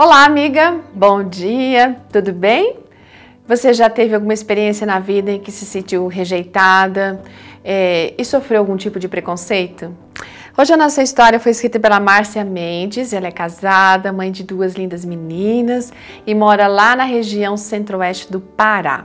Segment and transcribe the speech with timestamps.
[0.00, 0.80] Olá, amiga.
[0.94, 1.96] Bom dia.
[2.12, 2.76] Tudo bem?
[3.48, 7.20] Você já teve alguma experiência na vida em que se sentiu rejeitada
[7.64, 9.92] é, e sofreu algum tipo de preconceito?
[10.56, 13.12] Hoje a nossa história foi escrita pela Márcia Mendes.
[13.12, 15.92] Ela é casada, mãe de duas lindas meninas
[16.24, 19.04] e mora lá na região centro-oeste do Pará.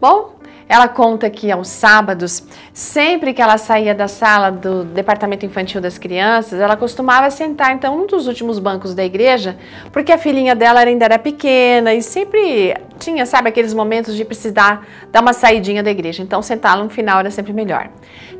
[0.00, 2.42] Bom, ela conta que aos sábados,
[2.72, 7.96] sempre que ela saía da sala do departamento infantil das crianças, ela costumava sentar então
[7.96, 9.56] num dos últimos bancos da igreja,
[9.92, 14.86] porque a filhinha dela ainda era pequena e sempre tinha, sabe, aqueles momentos de precisar
[15.12, 16.22] dar uma saidinha da igreja.
[16.22, 17.88] Então sentar no final era sempre melhor.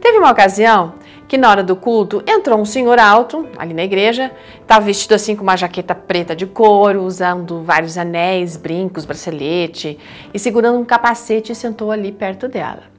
[0.00, 0.94] Teve uma ocasião
[1.28, 4.30] que na hora do culto entrou um senhor alto ali na igreja,
[4.60, 9.98] estava vestido assim com uma jaqueta preta de couro, usando vários anéis, brincos, bracelete
[10.32, 12.95] e segurando um capacete e sentou ali perto dela.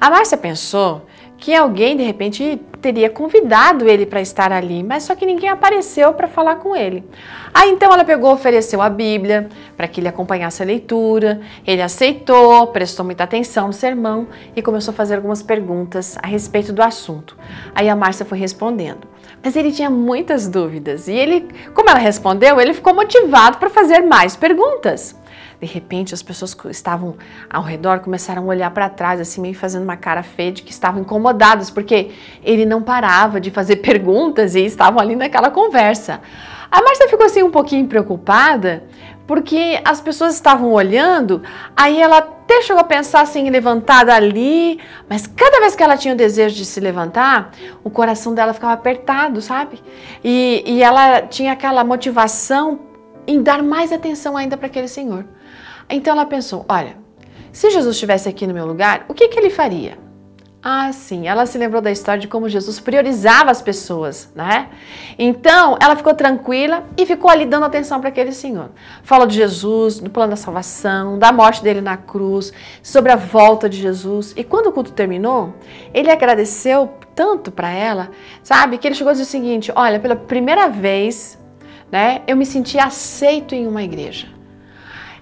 [0.00, 1.06] A Márcia pensou
[1.42, 6.14] que alguém de repente teria convidado ele para estar ali, mas só que ninguém apareceu
[6.14, 7.04] para falar com ele.
[7.52, 11.40] Aí então ela pegou, ofereceu a Bíblia para que ele acompanhasse a leitura.
[11.66, 16.72] Ele aceitou, prestou muita atenção no sermão e começou a fazer algumas perguntas a respeito
[16.72, 17.36] do assunto.
[17.74, 19.08] Aí a Márcia foi respondendo.
[19.42, 24.02] Mas ele tinha muitas dúvidas e ele, como ela respondeu, ele ficou motivado para fazer
[24.02, 25.20] mais perguntas.
[25.62, 27.14] De repente, as pessoas que estavam
[27.48, 30.72] ao redor começaram a olhar para trás, assim, meio fazendo uma cara feia de que
[30.72, 32.10] estavam incomodados, porque
[32.42, 36.20] ele não parava de fazer perguntas e estavam ali naquela conversa.
[36.68, 38.82] A Márcia ficou assim um pouquinho preocupada,
[39.24, 41.44] porque as pessoas estavam olhando,
[41.76, 46.12] aí ela até chegou a pensar assim, levantar dali, mas cada vez que ela tinha
[46.12, 47.52] o desejo de se levantar,
[47.84, 49.80] o coração dela ficava apertado, sabe?
[50.24, 52.80] E, e ela tinha aquela motivação
[53.28, 55.24] em dar mais atenção ainda para aquele senhor.
[55.92, 56.96] Então ela pensou: olha,
[57.52, 59.98] se Jesus estivesse aqui no meu lugar, o que, que ele faria?
[60.64, 64.68] Ah, sim, ela se lembrou da história de como Jesus priorizava as pessoas, né?
[65.18, 68.70] Então, ela ficou tranquila e ficou ali dando atenção para aquele senhor.
[69.02, 73.68] Falou de Jesus, do plano da salvação, da morte dele na cruz, sobre a volta
[73.68, 74.34] de Jesus.
[74.36, 75.52] E quando o culto terminou,
[75.92, 78.10] ele agradeceu tanto para ela,
[78.40, 78.78] sabe?
[78.78, 81.36] Que ele chegou a dizer o seguinte: Olha, pela primeira vez,
[81.90, 84.28] né, eu me senti aceito em uma igreja.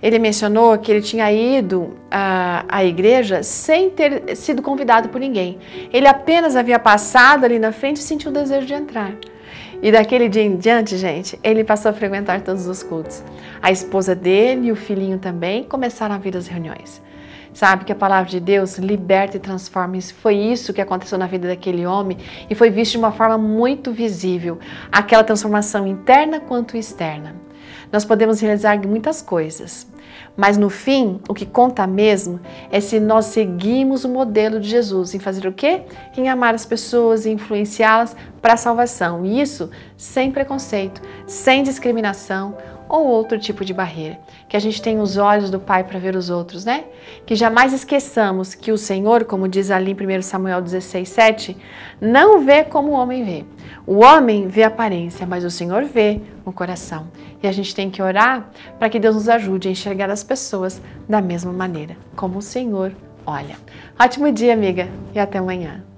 [0.02, 5.58] Ele mencionou que ele tinha ido à, à igreja sem ter sido convidado por ninguém.
[5.92, 9.12] Ele apenas havia passado ali na frente e sentiu o desejo de entrar.
[9.82, 13.22] E daquele dia em diante, gente, ele passou a frequentar todos os cultos.
[13.62, 17.00] A esposa dele e o filhinho também começaram a vir às reuniões.
[17.52, 19.96] Sabe que a palavra de Deus liberta e transforma.
[19.96, 22.16] Isso foi isso que aconteceu na vida daquele homem
[22.48, 24.58] e foi visto de uma forma muito visível,
[24.92, 27.34] aquela transformação interna quanto externa.
[27.92, 29.86] Nós podemos realizar muitas coisas,
[30.36, 32.40] mas no fim, o que conta mesmo
[32.70, 35.82] é se nós seguimos o modelo de Jesus em fazer o quê?
[36.16, 39.24] Em amar as pessoas e influenciá-las para a salvação.
[39.24, 42.56] E isso sem preconceito, sem discriminação
[42.90, 44.18] ou outro tipo de barreira.
[44.48, 46.84] Que a gente tenha os olhos do Pai para ver os outros, né?
[47.24, 51.56] Que jamais esqueçamos que o Senhor, como diz ali em 1 Samuel 16, 7,
[52.00, 53.44] não vê como o homem vê.
[53.86, 57.06] O homem vê a aparência, mas o Senhor vê o coração.
[57.42, 60.82] E a gente tem que orar para que Deus nos ajude a enxergar as pessoas
[61.08, 62.92] da mesma maneira, como o Senhor
[63.24, 63.56] olha.
[63.98, 65.89] Ótimo dia, amiga, e até amanhã.